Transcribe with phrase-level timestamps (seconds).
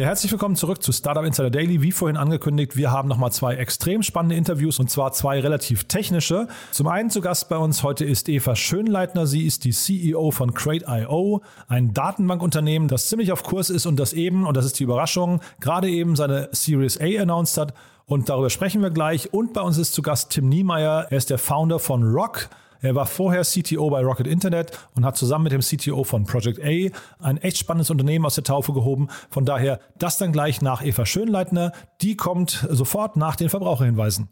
[0.00, 1.82] Ja, herzlich willkommen zurück zu Startup Insider Daily.
[1.82, 6.48] Wie vorhin angekündigt, wir haben nochmal zwei extrem spannende Interviews und zwar zwei relativ technische.
[6.70, 9.26] Zum einen zu Gast bei uns heute ist Eva Schönleitner.
[9.26, 14.14] Sie ist die CEO von Crate.io, ein Datenbankunternehmen, das ziemlich auf Kurs ist und das
[14.14, 17.74] eben, und das ist die Überraschung, gerade eben seine Series A announced hat.
[18.06, 19.34] Und darüber sprechen wir gleich.
[19.34, 21.08] Und bei uns ist zu Gast Tim Niemeyer.
[21.10, 22.48] Er ist der Founder von Rock.
[22.82, 26.60] Er war vorher CTO bei Rocket Internet und hat zusammen mit dem CTO von Project
[26.60, 29.08] A ein echt spannendes Unternehmen aus der Taufe gehoben.
[29.28, 31.72] Von daher das dann gleich nach Eva Schönleitner.
[32.00, 34.28] Die kommt sofort nach den Verbraucherhinweisen.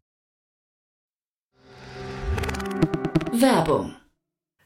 [3.32, 3.94] Werbung.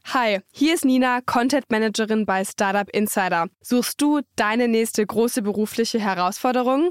[0.07, 3.47] Hi, hier ist Nina, Content Managerin bei Startup Insider.
[3.61, 6.91] Suchst du deine nächste große berufliche Herausforderung?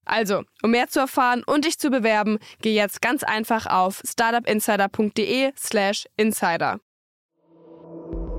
[0.05, 6.07] Also, um mehr zu erfahren und dich zu bewerben, geh jetzt ganz einfach auf startupinsider.de/slash
[6.17, 6.79] insider.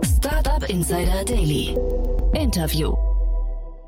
[0.04, 1.76] Startup Insider Daily.
[2.34, 2.94] Interview.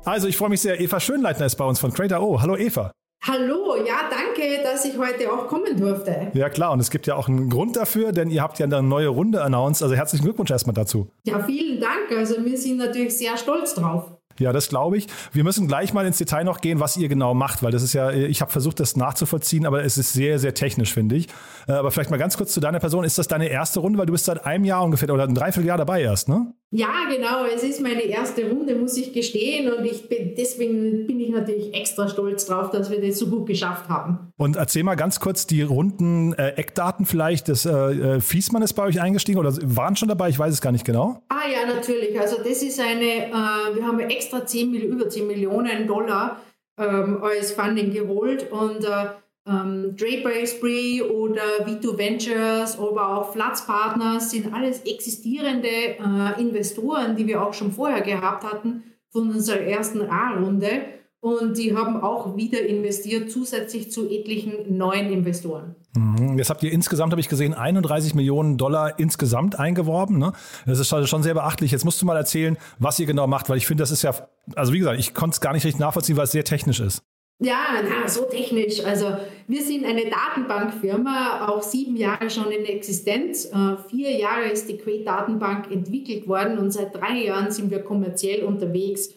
[0.05, 0.79] Also ich freue mich sehr.
[0.79, 2.41] Eva Schönleitner ist bei uns von Creator.o.
[2.41, 2.91] Hallo Eva.
[3.27, 6.31] Hallo, ja, danke, dass ich heute auch kommen durfte.
[6.35, 8.83] Ja klar, und es gibt ja auch einen Grund dafür, denn ihr habt ja eine
[8.83, 9.81] neue Runde announced.
[9.81, 11.09] Also herzlichen Glückwunsch erstmal dazu.
[11.25, 12.11] Ja, vielen Dank.
[12.15, 14.14] Also wir sind natürlich sehr stolz drauf.
[14.39, 15.07] Ja, das glaube ich.
[15.31, 17.93] Wir müssen gleich mal ins Detail noch gehen, was ihr genau macht, weil das ist
[17.93, 21.27] ja, ich habe versucht, das nachzuvollziehen, aber es ist sehr, sehr technisch, finde ich.
[21.67, 23.03] Äh, aber vielleicht mal ganz kurz zu deiner Person.
[23.03, 25.77] Ist das deine erste Runde, weil du bist seit einem Jahr ungefähr oder ein Dreivierteljahr
[25.77, 26.53] dabei erst, ne?
[26.75, 27.45] Ja, genau.
[27.45, 29.71] Es ist meine erste Runde, muss ich gestehen.
[29.71, 33.47] Und ich bin, deswegen bin ich natürlich extra stolz drauf, dass wir das so gut
[33.47, 34.33] geschafft haben.
[34.35, 37.47] Und erzähl mal ganz kurz die runden äh, Eckdaten vielleicht.
[37.47, 40.27] Das, äh, äh, Fiesmann ist bei euch eingestiegen oder waren schon dabei?
[40.27, 41.23] Ich weiß es gar nicht genau.
[41.29, 42.19] Ah ja, natürlich.
[42.19, 46.41] Also das ist eine, äh, wir haben extra 10, über 10 Millionen Dollar
[46.77, 49.05] ähm, als Funding geholt und äh,
[49.47, 57.15] ähm, Draper Spree oder V2 Ventures, aber auch Flats Partners sind alles existierende äh, Investoren,
[57.15, 60.95] die wir auch schon vorher gehabt hatten von unserer ersten A-Runde.
[61.21, 65.75] Und die haben auch wieder investiert, zusätzlich zu etlichen neuen Investoren.
[65.95, 66.37] Mhm.
[66.37, 70.19] Jetzt habt ihr insgesamt, habe ich gesehen, 31 Millionen Dollar insgesamt eingeworben.
[70.19, 70.33] Ne?
[70.67, 71.71] Das ist schon sehr beachtlich.
[71.71, 74.13] Jetzt musst du mal erzählen, was ihr genau macht, weil ich finde, das ist ja,
[74.55, 77.01] also wie gesagt, ich konnte es gar nicht richtig nachvollziehen, weil es sehr technisch ist.
[77.39, 78.83] Ja, na, so technisch.
[78.85, 83.45] Also wir sind eine Datenbankfirma, auch sieben Jahre schon in Existenz.
[83.45, 88.45] Äh, vier Jahre ist die Quay-Datenbank entwickelt worden und seit drei Jahren sind wir kommerziell
[88.45, 89.13] unterwegs.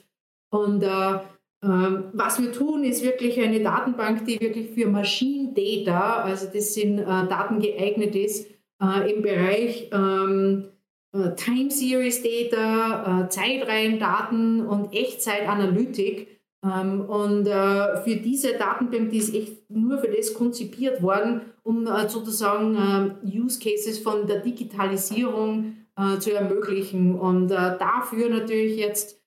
[0.51, 1.15] Und äh,
[1.63, 6.75] äh, was wir tun, ist wirklich eine Datenbank, die wirklich für Machine Data, also das
[6.75, 8.51] sind äh, Daten geeignet ist,
[8.83, 10.65] äh, im Bereich ähm,
[11.13, 19.33] äh, Time Series Data, Zeitreihendaten und Echtzeitanalytik ähm, und äh, für diese Datenbank, die ist
[19.33, 25.75] echt nur für das konzipiert worden, um äh, sozusagen äh, Use Cases von der Digitalisierung
[26.21, 27.19] zu ermöglichen.
[27.19, 29.21] Und dafür natürlich jetzt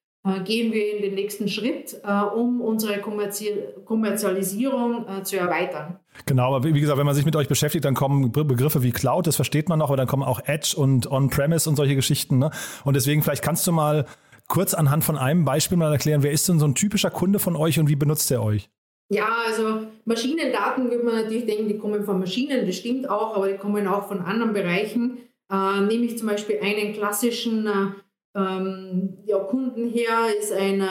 [0.45, 1.99] gehen wir in den nächsten Schritt,
[2.33, 5.99] um unsere Kommerzialisierung zu erweitern.
[6.25, 9.27] Genau, aber wie gesagt, wenn man sich mit euch beschäftigt, dann kommen Begriffe wie Cloud,
[9.27, 12.37] das versteht man noch, aber dann kommen auch Edge und On-Premise und solche Geschichten.
[12.37, 12.51] Ne?
[12.85, 14.05] Und deswegen, vielleicht kannst du mal
[14.51, 17.55] kurz anhand von einem Beispiel mal erklären, wer ist denn so ein typischer Kunde von
[17.55, 18.69] euch und wie benutzt er euch?
[19.09, 23.47] Ja, also Maschinendaten würde man natürlich denken, die kommen von Maschinen, das stimmt auch, aber
[23.47, 25.19] die kommen auch von anderen Bereichen.
[25.49, 30.81] Äh, nehme ich zum Beispiel einen klassischen äh, ähm, ja, Kunden her, ist ein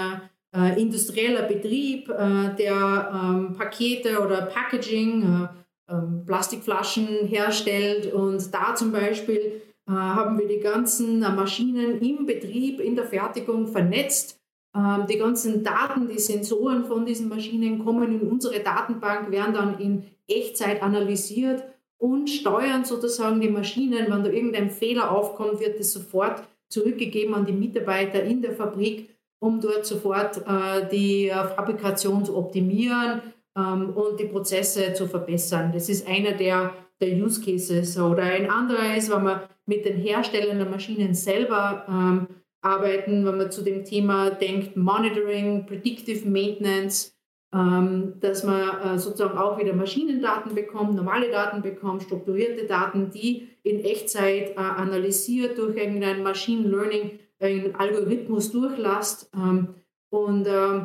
[0.56, 8.74] äh, industrieller Betrieb, äh, der ähm, Pakete oder Packaging, äh, ähm, Plastikflaschen herstellt und da
[8.74, 14.40] zum Beispiel haben wir die ganzen äh, Maschinen im Betrieb, in der Fertigung vernetzt.
[14.76, 19.78] Ähm, die ganzen Daten, die Sensoren von diesen Maschinen kommen in unsere Datenbank, werden dann
[19.78, 21.64] in Echtzeit analysiert
[21.98, 24.06] und steuern sozusagen die Maschinen.
[24.10, 29.10] Wenn da irgendein Fehler aufkommt, wird es sofort zurückgegeben an die Mitarbeiter in der Fabrik,
[29.40, 33.22] um dort sofort äh, die Fabrikation zu optimieren
[33.56, 35.72] ähm, und die Prozesse zu verbessern.
[35.72, 37.98] Das ist einer der der Use Cases.
[37.98, 42.26] Oder ein anderer ist, wenn wir mit den Herstellern der Maschinen selber ähm,
[42.60, 47.16] arbeiten, wenn man zu dem Thema denkt, Monitoring, Predictive Maintenance,
[47.54, 53.48] ähm, dass man äh, sozusagen auch wieder Maschinendaten bekommt, normale Daten bekommt, strukturierte Daten, die
[53.62, 59.76] in Echtzeit äh, analysiert durch irgendein Machine Learning, einen Algorithmus durchlasst ähm,
[60.10, 60.80] und, äh,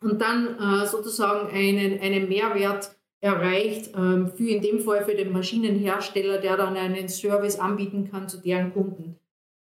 [0.00, 5.32] und dann äh, sozusagen einen, einen Mehrwert erreicht, ähm, für in dem Fall für den
[5.32, 9.16] Maschinenhersteller, der dann einen Service anbieten kann zu deren Kunden.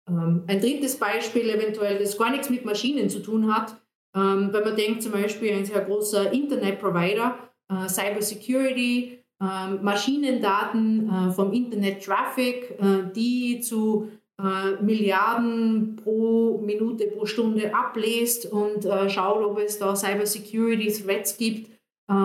[0.08, 3.76] Ähm, ein drittes Beispiel eventuell, das gar nichts mit Maschinen zu tun hat,
[4.16, 7.38] ähm, wenn man denkt zum Beispiel ein sehr großer Internet-Provider,
[7.70, 14.08] äh, Cybersecurity, Maschinendaten äh, vom Internet-Traffic, äh, die zu
[14.80, 21.71] Milliarden pro Minute, pro Stunde ablässt und schaut, ob es da Cybersecurity-Threats gibt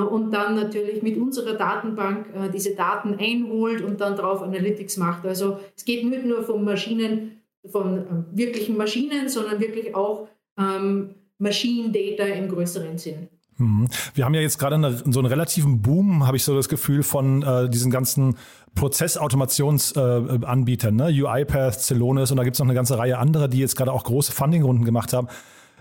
[0.09, 5.25] und dann natürlich mit unserer Datenbank diese Daten einholt und dann darauf Analytics macht.
[5.25, 11.91] Also es geht nicht nur von Maschinen, von wirklichen Maschinen, sondern wirklich auch ähm, Machine
[11.91, 13.27] Data im größeren Sinn.
[13.57, 13.87] Mhm.
[14.13, 17.03] Wir haben ja jetzt gerade eine, so einen relativen Boom, habe ich so das Gefühl,
[17.03, 18.37] von äh, diesen ganzen
[18.75, 21.23] Prozessautomationsanbietern, äh, ne?
[21.23, 24.03] UiPath, Celonis und da gibt es noch eine ganze Reihe anderer, die jetzt gerade auch
[24.03, 25.27] große Fundingrunden gemacht haben.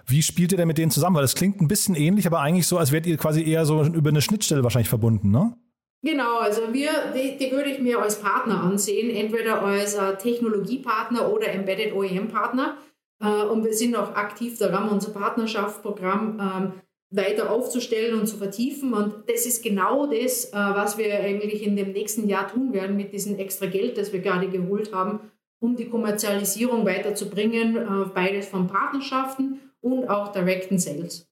[0.08, 1.16] Wie spielt ihr denn mit denen zusammen?
[1.16, 3.82] Weil das klingt ein bisschen ähnlich, aber eigentlich so, als wärt ihr quasi eher so
[3.82, 5.56] über eine Schnittstelle wahrscheinlich verbunden, ne?
[6.02, 11.32] Genau, also wir, die, die würde ich mir als Partner ansehen, entweder als äh, Technologiepartner
[11.32, 12.76] oder Embedded OEM-Partner.
[13.20, 16.72] Äh, und wir sind auch aktiv daran, unser Partnerschaftsprogramm ähm,
[17.10, 18.92] weiter aufzustellen und zu vertiefen.
[18.92, 22.96] Und das ist genau das, äh, was wir eigentlich in dem nächsten Jahr tun werden
[22.96, 25.18] mit diesem extra Geld, das wir gerade geholt haben,
[25.58, 29.58] um die Kommerzialisierung weiterzubringen, beides von Partnerschaften
[29.92, 31.26] und auch direkten Sales.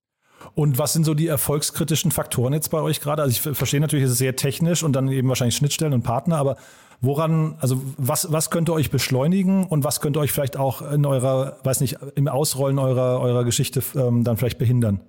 [0.54, 3.22] Und was sind so die erfolgskritischen Faktoren jetzt bei euch gerade?
[3.22, 6.36] Also ich verstehe natürlich, es ist sehr technisch und dann eben wahrscheinlich Schnittstellen und Partner,
[6.36, 6.56] aber
[7.00, 11.58] woran, also was, was könnte euch beschleunigen und was könnte euch vielleicht auch in eurer,
[11.64, 15.00] weiß nicht, im Ausrollen eurer, eurer Geschichte ähm, dann vielleicht behindern?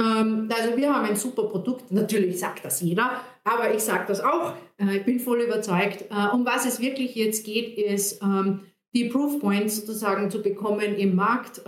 [0.00, 3.10] Ähm, also wir haben ein super Produkt, natürlich sagt das jeder,
[3.44, 6.06] aber ich sage das auch, äh, ich bin voll überzeugt.
[6.10, 8.60] Äh, um was es wirklich jetzt geht, ist ähm,
[8.94, 11.62] die Proof Points sozusagen zu bekommen im Markt.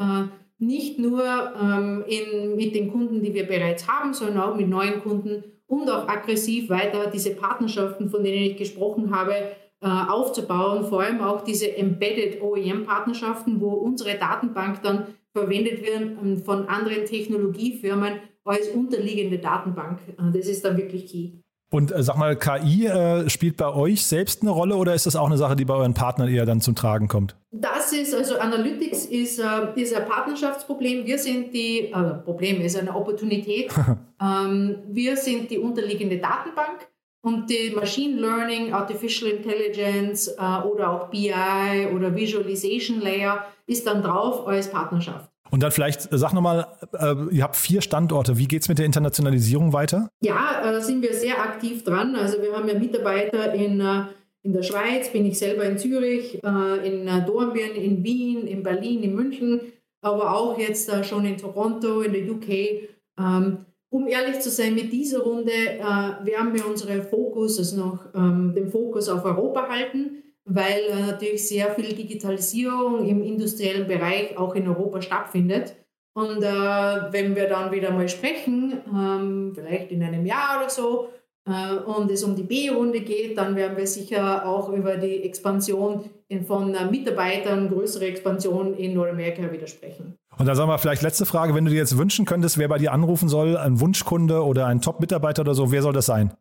[0.63, 1.25] Nicht nur
[1.61, 5.91] ähm, in, mit den Kunden, die wir bereits haben, sondern auch mit neuen Kunden und
[5.91, 9.35] auch aggressiv weiter diese Partnerschaften, von denen ich gesprochen habe,
[9.81, 10.85] äh, aufzubauen.
[10.85, 17.07] Vor allem auch diese Embedded OEM-Partnerschaften, wo unsere Datenbank dann verwendet wird ähm, von anderen
[17.07, 19.99] Technologiefirmen als unterliegende Datenbank.
[20.11, 21.33] Äh, das ist dann wirklich key.
[21.73, 25.17] Und äh, sag mal, KI äh, spielt bei euch selbst eine Rolle oder ist das
[25.17, 27.35] auch eine Sache, die bei euren Partnern eher dann zum Tragen kommt?
[27.51, 31.07] Das ist, also Analytics ist, äh, ist ein Partnerschaftsproblem.
[31.07, 33.73] Wir sind die, äh, Problem ist eine Opportunität.
[34.23, 36.89] ähm, wir sind die unterliegende Datenbank
[37.23, 44.03] und die Machine Learning, Artificial Intelligence äh, oder auch BI oder Visualization Layer ist dann
[44.03, 45.32] drauf als Partnerschaft.
[45.53, 46.67] Und dann vielleicht, äh, sag nochmal,
[46.99, 48.39] äh, ihr habt vier Standorte.
[48.39, 50.09] Wie geht es mit der Internationalisierung weiter?
[50.23, 52.17] Ja, äh, sind wir sehr aktiv dran.
[52.17, 54.05] Also wir haben ja Mitarbeiter in, äh,
[54.43, 58.63] in der Schweiz, bin ich selber in Zürich, äh, in äh, Dornbirn, in Wien, in
[58.63, 59.61] Berlin, in München,
[60.01, 62.89] aber auch jetzt schon in Toronto, in der UK.
[63.21, 68.55] Ähm, um ehrlich zu sein, mit dieser Runde werden wir unseren Fokus, also noch ähm,
[68.55, 74.55] den Fokus auf Europa halten weil äh, natürlich sehr viel Digitalisierung im industriellen Bereich auch
[74.55, 75.77] in Europa stattfindet.
[76.15, 81.09] Und äh, wenn wir dann wieder mal sprechen, ähm, vielleicht in einem Jahr oder so,
[81.45, 86.05] äh, und es um die B-Runde geht, dann werden wir sicher auch über die Expansion
[86.29, 90.17] in, von äh, Mitarbeitern, größere Expansion in Nordamerika wieder sprechen.
[90.39, 92.79] Und dann sagen wir vielleicht letzte Frage, wenn du dir jetzt wünschen könntest, wer bei
[92.79, 96.33] dir anrufen soll, ein Wunschkunde oder ein Top-Mitarbeiter oder so, wer soll das sein?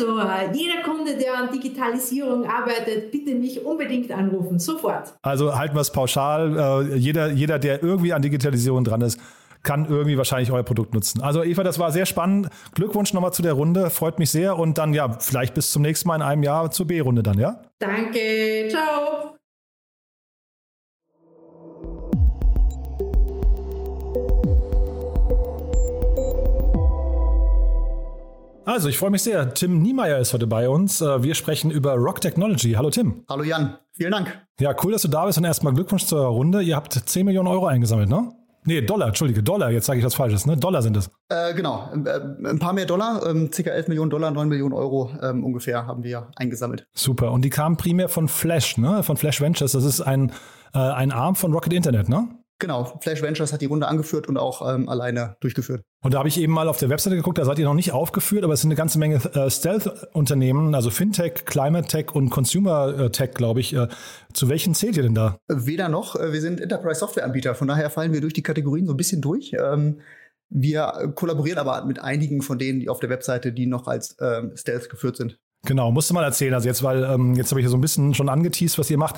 [0.00, 5.14] Also, jeder Kunde, der an Digitalisierung arbeitet, bitte mich unbedingt anrufen, sofort.
[5.22, 6.88] Also halten wir es pauschal.
[6.92, 9.18] Äh, jeder, jeder, der irgendwie an Digitalisierung dran ist,
[9.62, 11.20] kann irgendwie wahrscheinlich euer Produkt nutzen.
[11.20, 12.48] Also Eva, das war sehr spannend.
[12.74, 13.90] Glückwunsch nochmal zu der Runde.
[13.90, 14.58] Freut mich sehr.
[14.58, 17.60] Und dann ja, vielleicht bis zum nächsten Mal in einem Jahr zur B-Runde dann, ja?
[17.78, 18.68] Danke.
[18.70, 19.36] Ciao.
[28.76, 29.54] Also, ich freue mich sehr.
[29.54, 31.00] Tim Niemeyer ist heute bei uns.
[31.00, 32.72] Äh, wir sprechen über Rock Technology.
[32.72, 33.24] Hallo Tim.
[33.26, 34.38] Hallo Jan, vielen Dank.
[34.60, 36.60] Ja, cool, dass du da bist und erstmal Glückwunsch zur Runde.
[36.60, 38.32] Ihr habt 10 Millionen Euro eingesammelt, ne?
[38.64, 40.58] Nee, Dollar, Entschuldige, Dollar, jetzt sage ich was Falsches, ne?
[40.58, 41.10] Dollar sind es.
[41.30, 43.62] Äh, genau, äh, ein paar mehr Dollar, ähm, ca.
[43.62, 46.86] 11 Millionen Dollar, 9 Millionen Euro ähm, ungefähr haben wir eingesammelt.
[46.92, 49.02] Super, und die kamen primär von Flash, ne?
[49.02, 50.32] Von Flash Ventures, das ist ein,
[50.74, 52.28] äh, ein Arm von Rocket Internet, ne?
[52.58, 55.82] Genau, Flash Ventures hat die Runde angeführt und auch ähm, alleine durchgeführt.
[56.02, 57.92] Und da habe ich eben mal auf der Webseite geguckt, da seid ihr noch nicht
[57.92, 62.98] aufgeführt, aber es sind eine ganze Menge äh, Stealth-Unternehmen, also Fintech, Climate Tech und Consumer
[62.98, 63.74] äh, Tech, glaube ich.
[63.74, 63.88] Äh,
[64.32, 65.38] zu welchen zählt ihr denn da?
[65.48, 66.16] Weder noch.
[66.16, 69.52] Äh, wir sind Enterprise-Software-Anbieter, von daher fallen wir durch die Kategorien so ein bisschen durch.
[69.52, 70.00] Ähm,
[70.48, 74.52] wir kollaborieren aber mit einigen von denen, die auf der Webseite, die noch als ähm,
[74.56, 75.38] Stealth geführt sind.
[75.66, 76.54] Genau, musste mal erzählen.
[76.54, 79.16] Also jetzt, weil ähm, jetzt habe ich so ein bisschen schon angeteased, was ihr macht.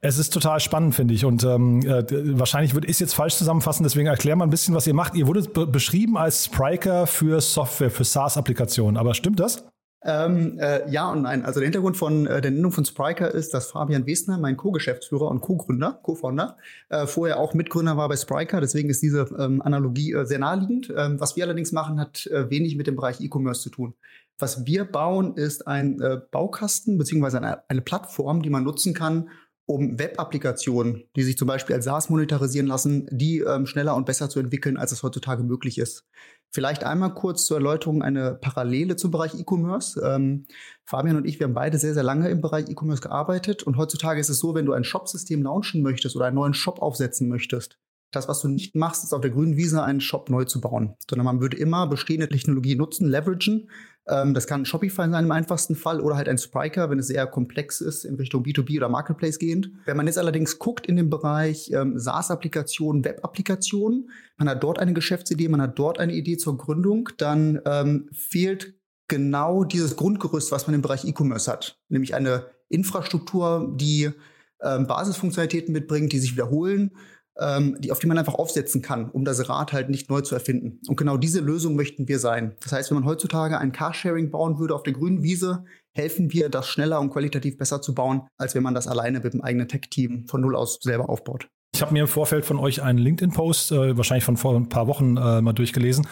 [0.00, 1.24] Es ist total spannend, finde ich.
[1.24, 2.04] Und ähm, äh,
[2.38, 5.14] wahrscheinlich wird ist jetzt falsch zusammenfassen, deswegen erklär mal ein bisschen, was ihr macht.
[5.16, 8.96] Ihr wurdet be beschrieben als Spriker für Software, für SaaS-Applikationen.
[8.96, 9.64] Aber stimmt das?
[10.04, 11.44] Ähm, äh, ja und nein.
[11.44, 15.28] Also der Hintergrund von äh, der Nennung von Spriker ist, dass Fabian Wesner, mein Co-Geschäftsführer
[15.28, 16.56] und Co-Gründer, Co-Founder,
[16.88, 18.60] äh, vorher auch Mitgründer war bei Spriker.
[18.60, 20.92] Deswegen ist diese ähm, Analogie äh, sehr naheliegend.
[20.96, 23.94] Ähm, was wir allerdings machen, hat äh, wenig mit dem Bereich E-Commerce zu tun.
[24.38, 26.00] Was wir bauen, ist ein
[26.30, 29.30] Baukasten beziehungsweise eine, eine Plattform, die man nutzen kann,
[29.68, 34.30] um Web-Applikationen, die sich zum Beispiel als SaaS monetarisieren lassen, die ähm, schneller und besser
[34.30, 36.06] zu entwickeln, als es heutzutage möglich ist.
[36.50, 40.00] Vielleicht einmal kurz zur Erläuterung eine Parallele zum Bereich E-Commerce.
[40.02, 40.46] Ähm,
[40.86, 44.18] Fabian und ich, wir haben beide sehr, sehr lange im Bereich E-Commerce gearbeitet und heutzutage
[44.18, 47.78] ist es so, wenn du ein Shop-System launchen möchtest oder einen neuen Shop aufsetzen möchtest,
[48.10, 50.96] das, was du nicht machst, ist auf der grünen Wiese einen Shop neu zu bauen,
[51.10, 53.68] sondern man würde immer bestehende Technologie nutzen, leveragen
[54.08, 57.26] ähm, das kann Shopify sein im einfachsten Fall oder halt ein Spriker, wenn es sehr
[57.26, 59.70] komplex ist in Richtung B2B oder Marketplace gehend.
[59.84, 64.94] Wenn man jetzt allerdings guckt in den Bereich ähm, SaaS-Applikationen, Web-Applikationen, man hat dort eine
[64.94, 68.74] Geschäftsidee, man hat dort eine Idee zur Gründung, dann ähm, fehlt
[69.08, 74.10] genau dieses Grundgerüst, was man im Bereich E-Commerce hat, nämlich eine Infrastruktur, die
[74.62, 76.92] ähm, Basisfunktionalitäten mitbringt, die sich wiederholen,
[77.40, 80.34] ähm, die, auf die man einfach aufsetzen kann, um das Rad halt nicht neu zu
[80.34, 80.80] erfinden.
[80.88, 82.54] Und genau diese Lösung möchten wir sein.
[82.62, 86.48] Das heißt, wenn man heutzutage ein Carsharing bauen würde auf der grünen Wiese, helfen wir,
[86.48, 89.68] das schneller und qualitativ besser zu bauen, als wenn man das alleine mit dem eigenen
[89.68, 91.48] Tech-Team von Null aus selber aufbaut.
[91.74, 94.86] Ich habe mir im Vorfeld von euch einen LinkedIn-Post, äh, wahrscheinlich von vor ein paar
[94.86, 96.06] Wochen äh, mal durchgelesen,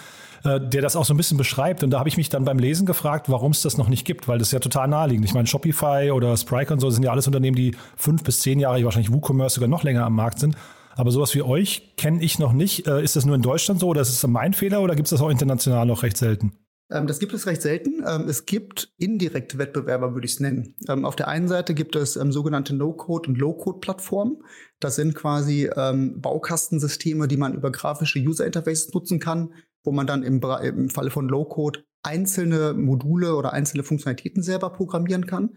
[0.45, 1.83] äh, der das auch so ein bisschen beschreibt.
[1.83, 4.28] Und da habe ich mich dann beim Lesen gefragt, warum es das noch nicht gibt,
[4.28, 5.25] weil das ist ja total naheliegend.
[5.25, 8.61] Ich meine, Shopify oder Spryker und so sind ja alles Unternehmen, die fünf bis zehn
[8.61, 10.56] Jahre, wahrscheinlich WooCommerce sogar noch länger am Markt sind.
[10.97, 12.87] Aber sowas wie euch kenne ich noch nicht.
[12.87, 15.11] Äh, ist das nur in Deutschland so oder ist es mein Fehler oder gibt es
[15.11, 16.53] das auch international noch recht selten?
[16.91, 18.03] Ähm, das gibt es recht selten.
[18.07, 20.75] Ähm, es gibt indirekte Wettbewerber, würde ich es nennen.
[20.88, 24.38] Ähm, auf der einen Seite gibt es sogenannte No-Code- und Low-Code-Plattformen.
[24.81, 30.41] Das sind quasi Baukastensysteme, die man über grafische User-Interfaces nutzen kann, wo man dann im,
[30.62, 35.57] im Falle von Low-Code einzelne Module oder einzelne Funktionalitäten selber programmieren kann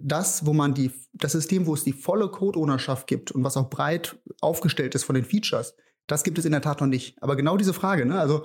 [0.00, 3.70] das, wo man die, das System, wo es die volle Code-Ownerschaft gibt und was auch
[3.70, 5.74] breit aufgestellt ist von den Features,
[6.06, 7.22] das gibt es in der Tat noch nicht.
[7.22, 8.18] Aber genau diese Frage, ne?
[8.18, 8.44] also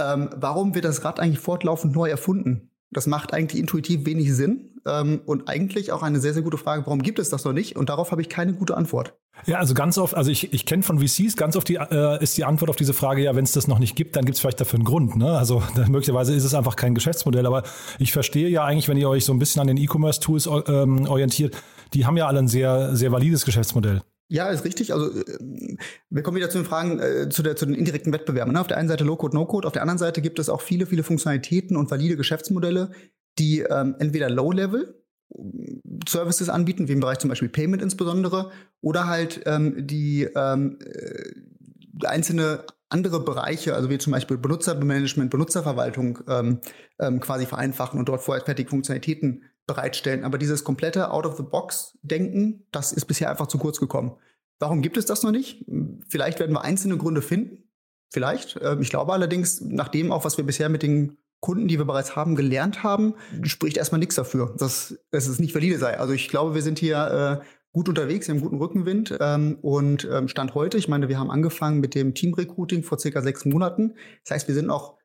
[0.00, 2.71] ähm, warum wird das Rad eigentlich fortlaufend neu erfunden?
[2.92, 6.82] Das macht eigentlich intuitiv wenig Sinn ähm, und eigentlich auch eine sehr, sehr gute Frage,
[6.86, 7.76] warum gibt es das noch nicht?
[7.76, 9.14] Und darauf habe ich keine gute Antwort.
[9.46, 12.36] Ja, also ganz oft, also ich, ich kenne von VCs, ganz oft die, äh, ist
[12.36, 14.40] die Antwort auf diese Frage, ja, wenn es das noch nicht gibt, dann gibt es
[14.40, 15.16] vielleicht dafür einen Grund.
[15.16, 15.36] Ne?
[15.36, 17.62] Also möglicherweise ist es einfach kein Geschäftsmodell, aber
[17.98, 21.56] ich verstehe ja eigentlich, wenn ihr euch so ein bisschen an den E-Commerce-Tools ähm, orientiert,
[21.94, 24.02] die haben ja alle ein sehr, sehr valides Geschäftsmodell.
[24.32, 24.94] Ja, ist richtig.
[24.94, 25.76] Also äh,
[26.08, 28.54] wir kommen wieder zu den Fragen äh, zu, der, zu den indirekten Wettbewerben.
[28.54, 28.62] Ne?
[28.62, 31.02] Auf der einen Seite Low-Code, No-Code, auf der anderen Seite gibt es auch viele, viele
[31.02, 32.92] Funktionalitäten und valide Geschäftsmodelle,
[33.38, 35.02] die ähm, entweder Low-Level
[35.34, 40.78] äh, Services anbieten, wie im Bereich zum Beispiel Payment insbesondere, oder halt ähm, die ähm,
[40.80, 46.60] äh, einzelne andere Bereiche, also wie zum Beispiel Benutzermanagement, Benutzerverwaltung ähm,
[46.98, 50.24] ähm, quasi vereinfachen und dort vorher fertige Funktionalitäten bereitstellen.
[50.24, 54.16] Aber dieses komplette Out-of-the-Box-Denken, das ist bisher einfach zu kurz gekommen.
[54.58, 55.64] Warum gibt es das noch nicht?
[56.08, 57.64] Vielleicht werden wir einzelne Gründe finden.
[58.10, 58.60] Vielleicht.
[58.62, 61.84] Ähm, ich glaube allerdings, nach dem auch, was wir bisher mit den Kunden, die wir
[61.84, 65.98] bereits haben, gelernt haben, spricht erstmal nichts dafür, dass, es nicht valide sei.
[65.98, 70.08] Also ich glaube, wir sind hier äh, gut unterwegs, wir haben guten Rückenwind ähm, und
[70.10, 73.94] ähm, Stand heute, ich meine, wir haben angefangen mit dem Team-Recruiting vor circa sechs Monaten.
[74.24, 74.98] Das heißt, wir sind auch,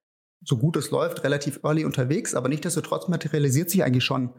[0.44, 4.32] so gut es läuft, relativ early unterwegs, aber nichtsdestotrotz materialisiert sich eigentlich schon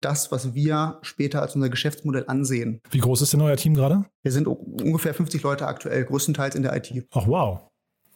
[0.00, 2.80] das, was wir später als unser Geschäftsmodell ansehen.
[2.90, 4.04] Wie groß ist denn euer Team gerade?
[4.22, 6.92] Wir sind ungefähr 50 Leute aktuell, größtenteils in der IT.
[7.12, 7.60] Ach wow.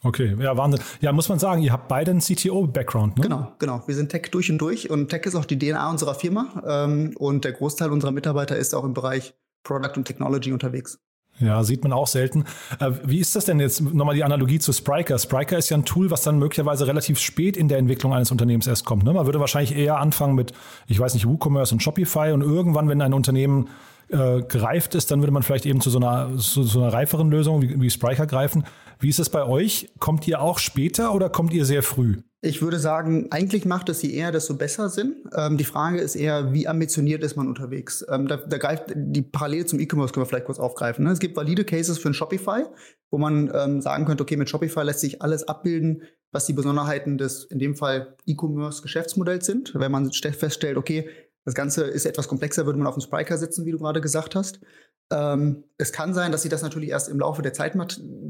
[0.02, 0.80] Okay, ja, Wahnsinn.
[1.00, 3.22] Ja, muss man sagen, ihr habt beide einen CTO-Background, ne?
[3.22, 3.82] Genau, genau.
[3.86, 7.14] Wir sind Tech durch und durch und Tech ist auch die DNA unserer Firma ähm,
[7.18, 10.98] und der Großteil unserer Mitarbeiter ist auch im Bereich Product und Technology unterwegs.
[11.40, 12.44] Ja, sieht man auch selten.
[12.78, 15.18] Äh, wie ist das denn jetzt nochmal die Analogie zu Spriker?
[15.18, 18.66] Spriker ist ja ein Tool, was dann möglicherweise relativ spät in der Entwicklung eines Unternehmens
[18.66, 19.04] erst kommt.
[19.04, 19.12] Ne?
[19.12, 20.52] Man würde wahrscheinlich eher anfangen mit,
[20.86, 23.68] ich weiß nicht, WooCommerce und Shopify und irgendwann, wenn ein Unternehmen
[24.08, 27.30] äh, gereift ist, dann würde man vielleicht eben zu so einer, zu so einer reiferen
[27.30, 28.64] Lösung wie, wie Spriker greifen.
[29.00, 29.88] Wie ist es bei euch?
[29.98, 32.18] Kommt ihr auch später oder kommt ihr sehr früh?
[32.42, 35.24] Ich würde sagen, eigentlich macht es je eher, desto besser Sinn.
[35.34, 38.04] Ähm, die Frage ist eher, wie ambitioniert ist man unterwegs?
[38.10, 41.04] Ähm, da, da, greift die Parallele zum E-Commerce können wir vielleicht kurz aufgreifen.
[41.06, 41.12] Ne?
[41.12, 42.64] Es gibt valide Cases für ein Shopify,
[43.10, 47.16] wo man ähm, sagen könnte, okay, mit Shopify lässt sich alles abbilden, was die Besonderheiten
[47.16, 49.72] des, in dem Fall, E-Commerce-Geschäftsmodells sind.
[49.74, 51.08] Wenn man feststellt, okay,
[51.44, 54.34] das Ganze ist etwas komplexer, würde man auf dem Spriker sitzen, wie du gerade gesagt
[54.34, 54.60] hast.
[55.12, 57.76] Ähm, es kann sein, dass sich das natürlich erst im Laufe der Zeit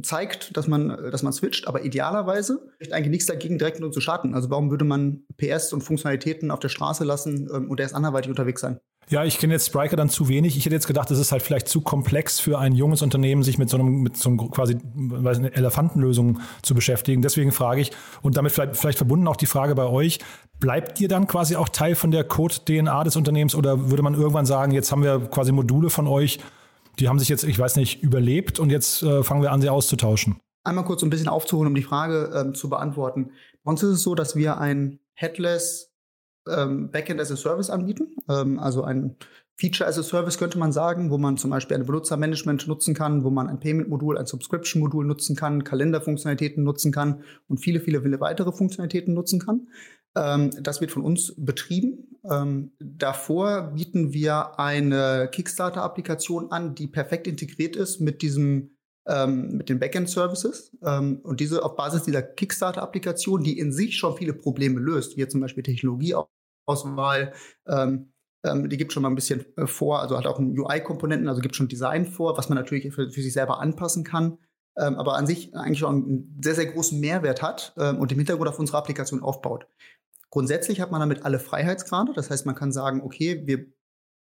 [0.02, 4.00] zeigt, dass man, dass man switcht, aber idealerweise spricht eigentlich nichts dagegen, direkt nur zu
[4.00, 4.35] starten.
[4.35, 8.31] Also warum würde man PS und Funktionalitäten auf der Straße lassen ähm, und erst anderweitig
[8.31, 8.81] unterwegs sein?
[9.11, 10.57] Ja, ich kenne jetzt Spriker dann zu wenig.
[10.57, 13.59] Ich hätte jetzt gedacht, es ist halt vielleicht zu komplex für ein junges Unternehmen, sich
[13.59, 17.21] mit so einem, mit so einem quasi weiß nicht, Elefantenlösung zu beschäftigen.
[17.21, 17.90] Deswegen frage ich,
[18.23, 20.21] und damit vielleicht, vielleicht verbunden auch die Frage bei euch,
[20.61, 24.47] bleibt ihr dann quasi auch Teil von der Code-DNA des Unternehmens oder würde man irgendwann
[24.47, 26.38] sagen, jetzt haben wir quasi Module von euch,
[27.00, 29.71] die haben sich jetzt, ich weiß nicht, überlebt und jetzt äh, fangen wir an, sie
[29.71, 30.37] auszutauschen?
[30.62, 33.33] Einmal kurz ein bisschen aufzuholen, um die Frage ähm, zu beantworten.
[33.64, 35.89] Bei uns ist es so, dass wir ein Headless
[36.57, 38.16] ähm, Backend as a Service anbieten.
[38.28, 39.16] Ähm, also ein
[39.57, 43.25] Feature as a Service könnte man sagen, wo man zum Beispiel ein Benutzermanagement nutzen kann,
[43.25, 48.21] wo man ein Payment-Modul, ein Subscription-Modul nutzen kann, Kalenderfunktionalitäten nutzen kann und viele, viele, viele
[48.21, 49.69] weitere Funktionalitäten nutzen kann.
[50.16, 52.16] Ähm, das wird von uns betrieben.
[52.30, 58.71] Ähm, davor bieten wir eine Kickstarter-Applikation an, die perfekt integriert ist mit diesem
[59.07, 64.16] ähm, mit den Backend-Services ähm, und diese auf Basis dieser Kickstarter-Applikation, die in sich schon
[64.16, 65.62] viele Probleme löst, wie zum Beispiel
[66.70, 67.32] Technologieauswahl,
[67.66, 68.12] ähm,
[68.44, 71.56] ähm, die gibt schon mal ein bisschen äh, vor, also hat auch UI-Komponenten, also gibt
[71.56, 74.38] schon Design vor, was man natürlich für, für sich selber anpassen kann,
[74.78, 78.18] ähm, aber an sich eigentlich schon einen sehr, sehr großen Mehrwert hat ähm, und im
[78.18, 79.66] Hintergrund auf unsere Applikation aufbaut.
[80.30, 83.66] Grundsätzlich hat man damit alle Freiheitsgrade, das heißt, man kann sagen, okay, wir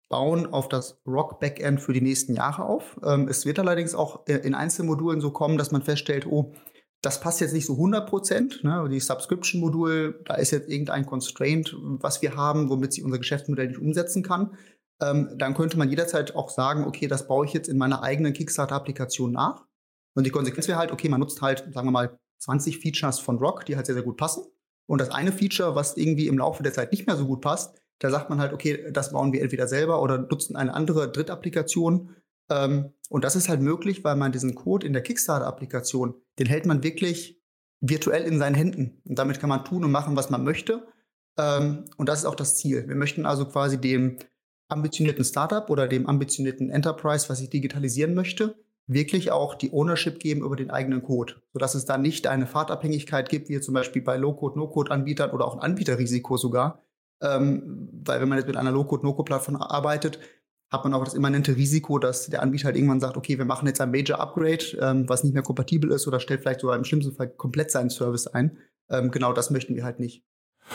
[0.09, 2.99] bauen auf das Rock Backend für die nächsten Jahre auf.
[3.05, 6.55] Ähm, es wird allerdings auch in Einzelmodulen so kommen, dass man feststellt, oh,
[7.01, 8.65] das passt jetzt nicht so 100 Prozent.
[8.65, 8.89] Ne?
[8.91, 13.81] Die Subscription-Modul, da ist jetzt irgendein Constraint, was wir haben, womit sie unser Geschäftsmodell nicht
[13.81, 14.57] umsetzen kann.
[15.01, 18.33] Ähm, dann könnte man jederzeit auch sagen, okay, das baue ich jetzt in meiner eigenen
[18.33, 19.65] Kickstarter-Applikation nach.
[20.15, 23.39] Und die Konsequenz wäre halt, okay, man nutzt halt, sagen wir mal, 20 Features von
[23.39, 24.45] Rock, die halt sehr, sehr gut passen.
[24.87, 27.81] Und das eine Feature, was irgendwie im Laufe der Zeit nicht mehr so gut passt,
[28.01, 32.15] da sagt man halt, okay, das bauen wir entweder selber oder nutzen eine andere Drittapplikation.
[32.51, 36.67] Ähm, und das ist halt möglich, weil man diesen Code in der Kickstarter-Applikation, den hält
[36.67, 37.41] man wirklich
[37.81, 39.01] virtuell in seinen Händen.
[39.05, 40.87] Und damit kann man tun und machen, was man möchte.
[41.39, 42.89] Ähm, und das ist auch das Ziel.
[42.89, 44.19] Wir möchten also quasi dem
[44.69, 50.43] ambitionierten Startup oder dem ambitionierten Enterprise, was ich digitalisieren möchte, wirklich auch die Ownership geben
[50.43, 54.17] über den eigenen Code, sodass es da nicht eine Fahrtabhängigkeit gibt, wie zum Beispiel bei
[54.17, 56.83] Low-Code, No-Code-Anbietern oder auch ein Anbieterrisiko sogar,
[57.23, 60.19] ähm, weil wenn man jetzt mit einer Low-Code, No-Code-Plattform arbeitet,
[60.71, 63.67] hat man auch das immanente Risiko, dass der Anbieter halt irgendwann sagt, okay, wir machen
[63.67, 66.85] jetzt ein Major Upgrade, ähm, was nicht mehr kompatibel ist oder stellt vielleicht sogar im
[66.85, 68.59] schlimmsten Fall komplett seinen Service ein.
[68.91, 70.25] Ähm, genau das möchten wir halt nicht.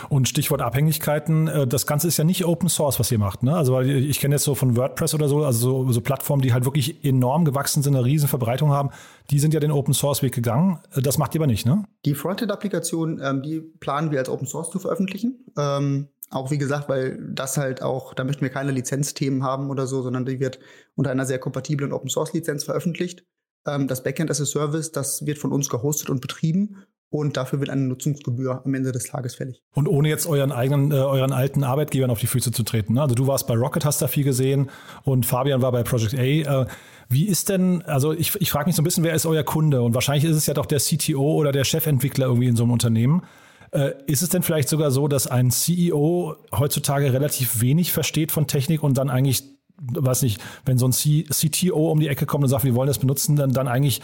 [0.10, 3.44] Und Stichwort Abhängigkeiten, äh, das Ganze ist ja nicht Open Source, was ihr macht.
[3.44, 3.56] Ne?
[3.56, 6.66] Also ich kenne jetzt so von WordPress oder so, also so, so, Plattformen, die halt
[6.66, 8.90] wirklich enorm gewachsen sind, eine riesen Verbreitung haben,
[9.30, 10.80] die sind ja den Open Source Weg gegangen.
[10.94, 11.84] Äh, das macht ihr aber nicht, ne?
[12.06, 15.46] Die Frontend-Applikation, ähm, die planen wir als Open Source zu veröffentlichen.
[15.58, 19.86] Ähm, auch wie gesagt, weil das halt auch, da möchten wir keine Lizenzthemen haben oder
[19.86, 20.60] so, sondern die wird
[20.96, 23.24] unter einer sehr kompatiblen Open Source Lizenz veröffentlicht.
[23.68, 27.60] Ähm, das Backend as a Service, das wird von uns gehostet und betrieben und dafür
[27.60, 29.62] wird eine Nutzungsgebühr am Ende des Tages fällig.
[29.76, 32.94] Und ohne jetzt euren eigenen, äh, euren alten Arbeitgebern auf die Füße zu treten.
[32.96, 33.04] Ne?
[33.04, 34.72] Also du warst bei Rocket, hast da viel gesehen
[35.04, 36.64] und Fabian war bei Project A.
[36.64, 36.66] Äh,
[37.10, 39.84] wie ist denn, also ich, ich frage mich so ein bisschen, wer ist euer Kunde?
[39.84, 42.72] Und wahrscheinlich ist es ja doch der CTO oder der Chefentwickler irgendwie in so einem
[42.72, 43.22] Unternehmen.
[43.70, 48.48] Äh, ist es denn vielleicht sogar so, dass ein CEO heutzutage relativ wenig versteht von
[48.48, 49.44] Technik und dann eigentlich,
[49.78, 52.88] weiß nicht, wenn so ein C CTO um die Ecke kommt und sagt, wir wollen
[52.88, 54.02] das benutzen, dann, dann eigentlich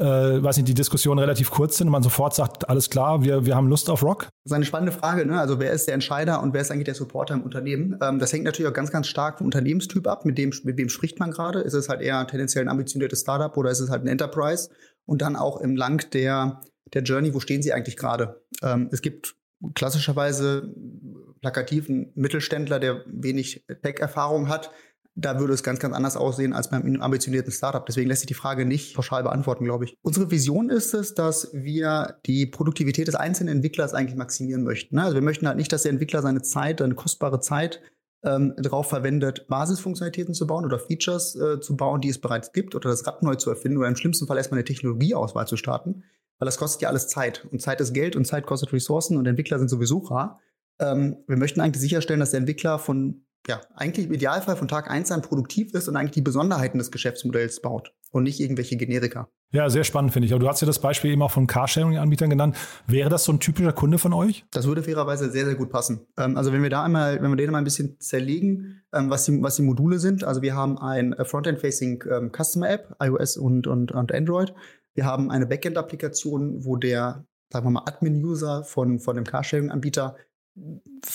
[0.00, 3.46] äh, weiß nicht, die Diskussionen relativ kurz sind und man sofort sagt, alles klar, wir,
[3.46, 4.22] wir haben Lust auf Rock?
[4.22, 5.26] Das ist eine spannende Frage.
[5.26, 5.38] Ne?
[5.38, 7.98] Also wer ist der Entscheider und wer ist eigentlich der Supporter im Unternehmen?
[8.02, 10.24] Ähm, das hängt natürlich auch ganz, ganz stark vom Unternehmenstyp ab.
[10.24, 11.60] Mit dem, mit wem spricht man gerade?
[11.60, 14.70] Ist es halt eher tendenziell ein ambitioniertes Startup oder ist es halt ein Enterprise?
[15.06, 16.60] Und dann auch im Lang der
[16.94, 18.42] der Journey, wo stehen Sie eigentlich gerade?
[18.62, 19.36] Ähm, es gibt
[19.74, 20.74] klassischerweise
[21.40, 24.70] plakativen Mittelständler, der wenig Tech-Erfahrung hat.
[25.16, 27.84] Da würde es ganz, ganz anders aussehen als beim ambitionierten Startup.
[27.84, 29.96] Deswegen lässt sich die Frage nicht pauschal beantworten, glaube ich.
[30.02, 34.96] Unsere Vision ist es, dass wir die Produktivität des einzelnen Entwicklers eigentlich maximieren möchten.
[34.96, 35.02] Ne?
[35.02, 37.80] Also wir möchten halt nicht, dass der Entwickler seine Zeit, seine kostbare Zeit
[38.24, 42.74] ähm, darauf verwendet, Basisfunktionalitäten zu bauen oder Features äh, zu bauen, die es bereits gibt
[42.74, 46.04] oder das Rad neu zu erfinden oder im schlimmsten Fall erstmal eine Technologieauswahl zu starten
[46.40, 47.46] weil das kostet ja alles Zeit.
[47.52, 50.40] Und Zeit ist Geld und Zeit kostet Ressourcen und Entwickler sind sowieso rar.
[50.80, 54.88] Ähm, wir möchten eigentlich sicherstellen, dass der Entwickler von, ja, eigentlich im Idealfall von Tag
[54.88, 59.28] eins an produktiv ist und eigentlich die Besonderheiten des Geschäftsmodells baut und nicht irgendwelche Generika.
[59.52, 60.32] Ja, sehr spannend finde ich.
[60.32, 62.56] Aber du hast ja das Beispiel eben auch von Carsharing-Anbietern genannt.
[62.86, 64.44] Wäre das so ein typischer Kunde von euch?
[64.52, 66.06] Das würde fairerweise sehr, sehr gut passen.
[66.16, 69.24] Ähm, also wenn wir da einmal, wenn wir den mal ein bisschen zerlegen, ähm, was,
[69.24, 70.22] die, was die Module sind.
[70.22, 74.54] Also wir haben ein äh, Frontend-Facing ähm, Customer-App, iOS und, und, und Android.
[74.94, 80.14] Wir haben eine Backend-Applikation, wo der, sagen wir mal, Admin-User von, von dem Carsharing-Anbieter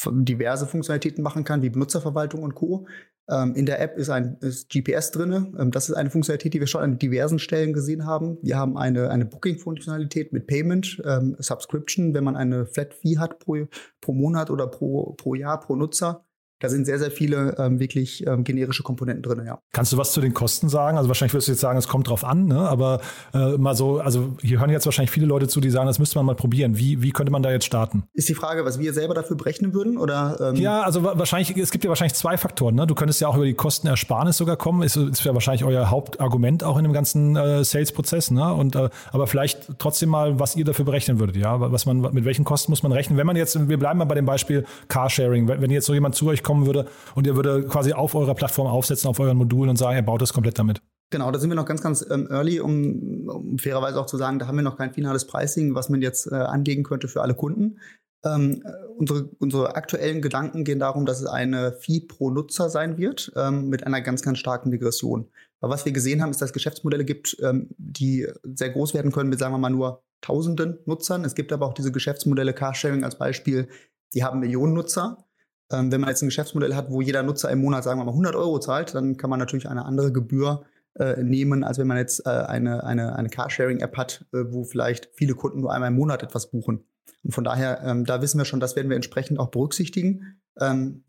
[0.03, 2.88] diverse Funktionalitäten machen kann, wie Benutzerverwaltung und Co.
[3.29, 5.55] Ähm, in der App ist ein ist GPS drin.
[5.58, 8.38] Ähm, das ist eine Funktionalität, die wir schon an diversen Stellen gesehen haben.
[8.41, 13.67] Wir haben eine, eine Booking-Funktionalität mit Payment, ähm, Subscription, wenn man eine Flat-Fee hat pro,
[14.01, 16.25] pro Monat oder pro, pro Jahr, pro Nutzer.
[16.60, 19.60] Da sind sehr, sehr viele ähm, wirklich ähm, generische Komponenten drin, ja.
[19.74, 20.98] Kannst du was zu den Kosten sagen?
[20.98, 22.60] Also wahrscheinlich wirst du jetzt sagen, es kommt drauf an, ne?
[22.60, 23.02] aber
[23.34, 26.18] äh, mal so, also hier hören jetzt wahrscheinlich viele Leute zu, die sagen, das müsste
[26.18, 26.78] man mal probieren.
[26.78, 28.04] Wie, wie könnte man da jetzt starten?
[28.13, 29.98] Ist die Frage, was wir selber dafür berechnen würden?
[29.98, 32.76] Oder, ähm ja, also wahrscheinlich, es gibt ja wahrscheinlich zwei Faktoren.
[32.76, 32.88] Ne?
[32.88, 34.82] Du könntest ja auch über die Kostenersparnis sogar kommen.
[34.82, 38.32] Ist, ist ja wahrscheinlich euer Hauptargument auch in dem ganzen äh, Sales-Prozess.
[38.32, 38.54] Ne?
[38.54, 41.60] Und, äh, aber vielleicht trotzdem mal, was ihr dafür berechnen würdet, ja.
[41.60, 43.18] Was man, mit welchen Kosten muss man rechnen?
[43.18, 46.15] Wenn man jetzt, wir bleiben mal bei dem Beispiel Carsharing, wenn, wenn jetzt so jemand
[46.15, 49.71] zu euch kommen würde und ihr würde quasi auf eurer Plattform aufsetzen, auf euren Modulen
[49.71, 50.81] und sagen, er baut das komplett damit.
[51.12, 54.39] Genau, da sind wir noch ganz, ganz ähm, early, um, um, fairerweise auch zu sagen,
[54.39, 57.36] da haben wir noch kein finales Pricing, was man jetzt äh, anlegen könnte für alle
[57.36, 57.79] Kunden.
[58.25, 62.97] Ähm, äh, unsere, unsere aktuellen Gedanken gehen darum, dass es eine Fee pro Nutzer sein
[62.97, 65.29] wird, ähm, mit einer ganz, ganz starken Degression.
[65.62, 69.12] Aber was wir gesehen haben, ist, dass es Geschäftsmodelle gibt, ähm, die sehr groß werden
[69.12, 71.23] können mit, sagen wir mal, nur tausenden Nutzern.
[71.23, 73.67] Es gibt aber auch diese Geschäftsmodelle, Carsharing als Beispiel,
[74.13, 75.24] die haben Millionen Nutzer.
[75.71, 78.12] Ähm, wenn man jetzt ein Geschäftsmodell hat, wo jeder Nutzer im Monat, sagen wir mal,
[78.12, 80.63] 100 Euro zahlt, dann kann man natürlich eine andere Gebühr
[80.97, 85.10] äh, nehmen, als wenn man jetzt äh, eine, eine, eine Carsharing-App hat, äh, wo vielleicht
[85.15, 86.86] viele Kunden nur einmal im Monat etwas buchen.
[87.23, 90.39] Und von daher, ähm, da wissen wir schon, das werden wir entsprechend auch berücksichtigen.
[90.60, 91.04] Ähm,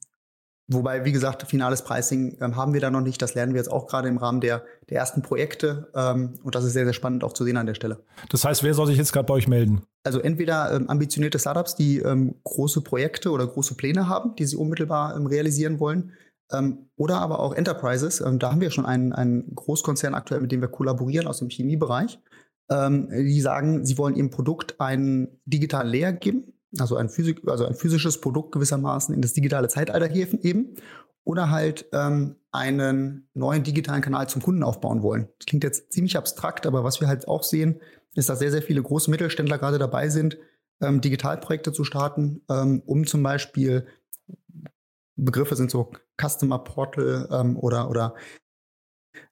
[0.69, 3.23] Wobei, wie gesagt, finales Pricing ähm, haben wir da noch nicht.
[3.23, 5.93] Das lernen wir jetzt auch gerade im Rahmen der, der ersten Projekte.
[5.95, 8.03] Ähm, und das ist sehr, sehr spannend auch zu sehen an der Stelle.
[8.31, 9.83] Das heißt, wer soll sich jetzt gerade bei euch melden?
[10.03, 14.57] Also entweder ähm, ambitionierte Startups, die ähm, große Projekte oder große Pläne haben, die sie
[14.57, 16.15] unmittelbar ähm, realisieren wollen.
[16.53, 18.19] Ähm, oder aber auch Enterprises.
[18.19, 22.19] da haben wir schon einen, einen Großkonzern aktuell, mit dem wir kollaborieren aus dem Chemiebereich.
[22.69, 27.75] die sagen, sie wollen ihrem Produkt einen digitalen Layer geben also ein, Physik, also ein
[27.75, 30.75] physisches Produkt gewissermaßen in das digitale Zeitalter heben
[31.25, 35.29] oder halt ähm, einen neuen digitalen Kanal zum Kunden aufbauen wollen.
[35.39, 37.81] Das klingt jetzt ziemlich abstrakt, aber was wir halt auch sehen,
[38.15, 40.39] ist, dass sehr, sehr viele große Mittelständler gerade dabei sind,
[40.81, 43.87] ähm, Digitalprojekte zu starten, ähm, um zum Beispiel
[45.17, 48.15] Begriffe sind so Customer Portal ähm, oder, oder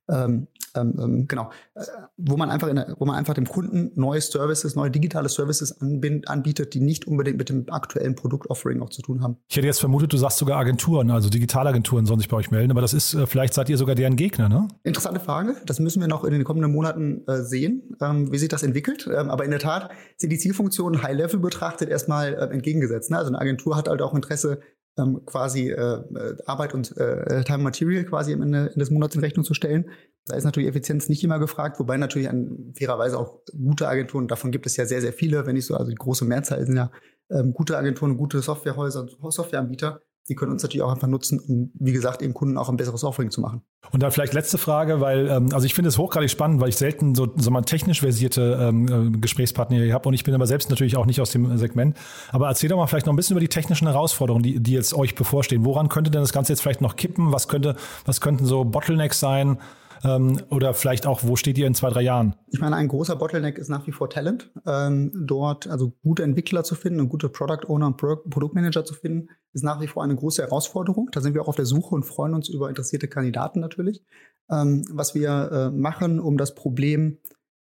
[0.09, 1.83] ähm, ähm, ähm, genau, äh,
[2.17, 6.75] wo man einfach der, wo man einfach dem Kunden neue Services, neue digitale Services anbietet,
[6.75, 9.37] die nicht unbedingt mit dem aktuellen Produktoffering auch zu tun haben.
[9.49, 12.71] Ich hätte jetzt vermutet, du sagst sogar Agenturen, also Digitalagenturen sollen sich bei euch melden,
[12.71, 14.69] aber das ist, äh, vielleicht seid ihr sogar deren Gegner, ne?
[14.83, 15.57] Interessante Frage.
[15.67, 19.09] Das müssen wir noch in den kommenden Monaten äh, sehen, ähm, wie sich das entwickelt.
[19.13, 23.11] Ähm, aber in der Tat sind die Zielfunktionen High-Level betrachtet erstmal äh, entgegengesetzt.
[23.11, 23.19] Ne?
[23.19, 24.61] Also eine Agentur hat halt auch Interesse,
[24.99, 29.21] ähm, quasi äh, äh, Arbeit und äh, Time Material quasi am Ende des Monats in
[29.21, 29.91] Rechnung zu stellen.
[30.27, 34.53] Da ist natürlich Effizienz nicht immer gefragt, wobei natürlich an fairerweise auch gute Agenturen, davon
[34.53, 36.91] gibt es ja sehr, sehr viele, wenn nicht so, also die große Mehrzahl sind ja
[37.31, 41.93] ähm, gute Agenturen, gute Softwarehäuser Softwareanbieter, die können uns natürlich auch einfach nutzen, um, wie
[41.93, 43.63] gesagt, eben Kunden auch ein besseres Offering zu machen.
[43.93, 46.77] Und dann vielleicht letzte Frage, weil, ähm, also ich finde es hochgradig spannend, weil ich
[46.77, 50.47] selten so, so mal technisch versierte ähm, äh, Gesprächspartner hier habe und ich bin aber
[50.47, 51.97] selbst natürlich auch nicht aus dem Segment.
[52.31, 54.95] Aber erzähl doch mal vielleicht noch ein bisschen über die technischen Herausforderungen, die, die jetzt
[54.95, 55.65] euch bevorstehen.
[55.65, 57.33] Woran könnte denn das Ganze jetzt vielleicht noch kippen?
[57.33, 59.59] Was könnte, was könnten so Bottlenecks sein?
[60.05, 62.35] Ähm, oder vielleicht auch, wo steht ihr in zwei, drei Jahren?
[62.49, 64.51] Ich meine, ein großer Bottleneck ist nach wie vor Talent.
[64.67, 68.95] Ähm, dort also gute Entwickler zu finden und gute Product Owner und Pro Produktmanager zu
[68.95, 71.09] finden, ist nach wie vor eine große Herausforderung.
[71.13, 74.03] Da sind wir auch auf der Suche und freuen uns über interessierte Kandidaten natürlich.
[74.51, 77.19] Ähm, was wir äh, machen, um das Problem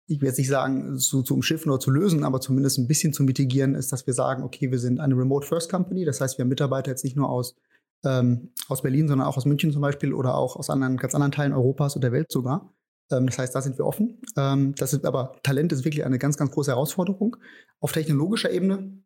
[0.07, 3.15] ich will jetzt nicht sagen, zu, zu umschiffen oder zu lösen, aber zumindest ein bisschen
[3.15, 6.05] zu mitigieren, ist, dass wir sagen, okay, wir sind eine Remote First Company.
[6.05, 7.57] Das heißt, wir haben Mitarbeiter jetzt nicht nur aus
[8.05, 11.33] ähm, aus Berlin, sondern auch aus München zum Beispiel oder auch aus anderen, ganz anderen
[11.33, 12.73] Teilen Europas oder der Welt sogar.
[13.11, 14.21] Ähm, das heißt, da sind wir offen.
[14.37, 17.37] Ähm, das ist aber Talent ist wirklich eine ganz, ganz große Herausforderung.
[17.81, 19.03] Auf technologischer Ebene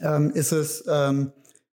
[0.00, 0.84] ähm, ist es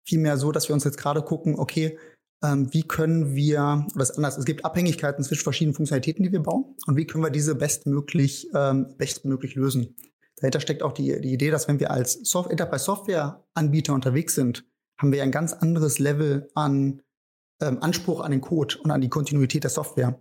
[0.05, 1.99] vielmehr so, dass wir uns jetzt gerade gucken, okay,
[2.43, 6.77] ähm, wie können wir, oder anders, es gibt Abhängigkeiten zwischen verschiedenen Funktionalitäten, die wir bauen
[6.87, 9.97] und wie können wir diese bestmöglich, ähm, bestmöglich lösen.
[10.37, 14.35] Dahinter steckt auch die, die Idee, dass wenn wir als Soft Enterprise Software Anbieter unterwegs
[14.35, 14.65] sind,
[14.99, 17.01] haben wir ein ganz anderes Level an
[17.63, 20.21] ähm, Anspruch an den Code und an die Kontinuität der Software.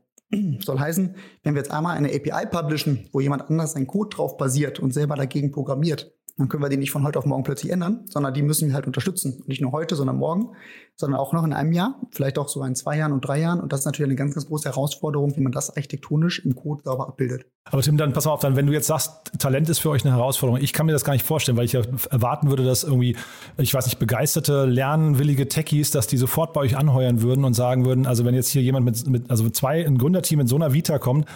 [0.60, 4.38] Soll heißen, wenn wir jetzt einmal eine API publishen, wo jemand anders seinen Code drauf
[4.38, 7.72] basiert und selber dagegen programmiert, dann können wir die nicht von heute auf morgen plötzlich
[7.72, 9.44] ändern, sondern die müssen wir halt unterstützen.
[9.46, 10.56] Nicht nur heute, sondern morgen,
[10.96, 13.60] sondern auch noch in einem Jahr, vielleicht auch so in zwei Jahren und drei Jahren.
[13.60, 16.82] Und das ist natürlich eine ganz, ganz große Herausforderung, wie man das architektonisch im Code
[16.86, 17.46] sauber abbildet.
[17.66, 20.04] Aber Tim, dann pass mal auf, dann, wenn du jetzt sagst, Talent ist für euch
[20.04, 22.84] eine Herausforderung, ich kann mir das gar nicht vorstellen, weil ich ja erwarten würde, dass
[22.84, 23.16] irgendwie,
[23.58, 27.86] ich weiß nicht, begeisterte, lernwillige Techies, dass die sofort bei euch anheuern würden und sagen
[27.86, 30.74] würden, also wenn jetzt hier jemand mit, mit also zwei, ein Gründerteam in so einer
[30.74, 31.28] Vita kommt,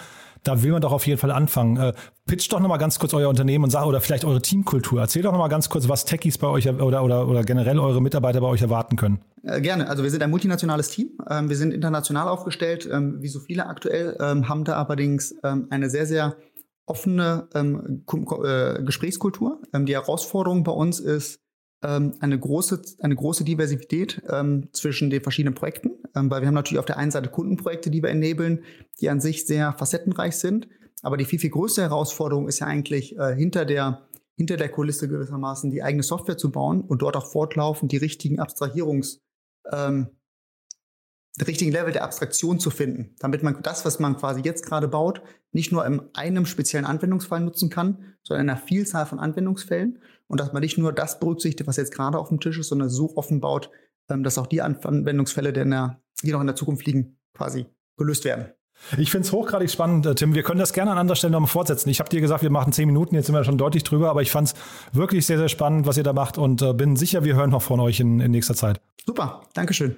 [0.44, 1.78] da will man doch auf jeden Fall anfangen.
[1.78, 1.94] Äh,
[2.26, 5.00] pitcht doch nochmal ganz kurz euer Unternehmen und sag, oder vielleicht eure Teamkultur.
[5.00, 8.42] Erzählt doch nochmal ganz kurz, was Techies bei euch oder, oder, oder generell eure Mitarbeiter
[8.42, 9.20] bei euch erwarten können.
[9.44, 9.90] Äh, gerne.
[9.90, 11.12] Also wir sind ein multinationales Team.
[11.30, 15.68] Ähm, wir sind international aufgestellt, ähm, wie so viele aktuell, ähm, haben da allerdings ähm,
[15.70, 16.36] eine sehr, sehr
[16.86, 18.04] offene ähm,
[18.44, 19.62] äh, Gesprächskultur.
[19.74, 21.42] Ähm, die Herausforderung bei uns ist,
[21.84, 26.56] ähm, eine große, eine große Diversität ähm, zwischen den verschiedenen Projekten, ähm, weil wir haben
[26.56, 28.64] natürlich auf der einen Seite Kundenprojekte, die wir enablen,
[29.00, 30.68] die an sich sehr facettenreich sind.
[31.04, 35.08] Aber die viel, viel größte Herausforderung ist ja eigentlich äh, hinter der hinter der Kulisse
[35.08, 39.20] gewissermaßen die eigene Software zu bauen und dort auch fortlaufend die richtigen Abstrahierungs,
[39.72, 40.10] ähm,
[41.46, 45.22] richtigen Level der Abstraktion zu finden, damit man das, was man quasi jetzt gerade baut,
[45.52, 50.40] nicht nur in einem speziellen Anwendungsfall nutzen kann, sondern in einer Vielzahl von Anwendungsfällen und
[50.40, 53.16] dass man nicht nur das berücksichtigt, was jetzt gerade auf dem Tisch ist, sondern so
[53.16, 53.70] offen baut,
[54.10, 58.26] ähm, dass auch die Anwendungsfälle, die, der, die noch in der Zukunft liegen, quasi gelöst
[58.26, 58.48] werden.
[58.98, 60.36] Ich finde es hochgradig spannend, äh, Tim.
[60.36, 61.90] Wir können das gerne an anderer Stelle nochmal fortsetzen.
[61.90, 64.22] Ich habe dir gesagt, wir machen zehn Minuten, jetzt sind wir schon deutlich drüber, aber
[64.22, 64.56] ich fand es
[64.94, 67.62] wirklich sehr, sehr spannend, was ihr da macht und äh, bin sicher, wir hören noch
[67.64, 68.80] von euch in, in nächster Zeit.
[69.06, 69.98] Super, Dankeschön.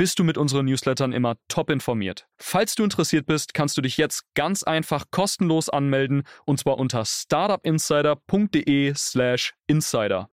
[0.00, 2.26] bist du mit unseren Newslettern immer top informiert.
[2.38, 7.04] Falls du interessiert bist, kannst du dich jetzt ganz einfach kostenlos anmelden und zwar unter
[7.04, 10.30] startupinsider.de/slash insider.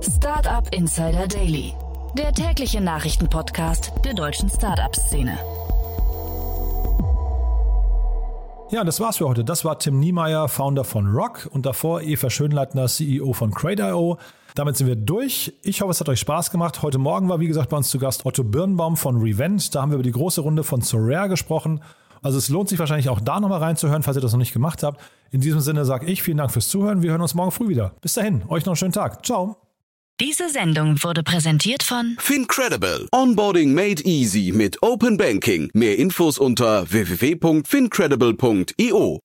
[0.00, 1.74] Startup Insider Daily,
[2.18, 5.38] der tägliche Nachrichtenpodcast der deutschen Startup-Szene.
[8.72, 9.44] Ja, das war's für heute.
[9.44, 14.18] Das war Tim Niemeyer, Founder von Rock und davor Eva Schönleitner, CEO von Crate.io.
[14.56, 15.52] Damit sind wir durch.
[15.62, 16.80] Ich hoffe, es hat euch Spaß gemacht.
[16.80, 19.74] Heute Morgen war, wie gesagt, bei uns zu Gast Otto Birnbaum von Revent.
[19.74, 21.82] Da haben wir über die große Runde von Sorare gesprochen.
[22.22, 24.82] Also es lohnt sich wahrscheinlich auch da nochmal reinzuhören, falls ihr das noch nicht gemacht
[24.82, 25.02] habt.
[25.30, 27.02] In diesem Sinne sage ich vielen Dank fürs Zuhören.
[27.02, 27.92] Wir hören uns morgen früh wieder.
[28.00, 29.26] Bis dahin, euch noch einen schönen Tag.
[29.26, 29.58] Ciao.
[30.22, 33.08] Diese Sendung wurde präsentiert von FinCredible.
[33.12, 35.68] Onboarding made easy mit Open Banking.
[35.74, 39.20] Mehr Infos unter www.fincredible.io.